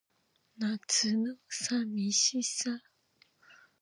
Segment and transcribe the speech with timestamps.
[0.57, 2.81] 夏の淋しさ